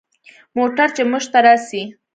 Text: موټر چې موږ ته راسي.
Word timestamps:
موټر 0.57 0.87
چې 0.95 1.01
موږ 1.11 1.23
ته 1.31 1.39
راسي. 1.45 1.83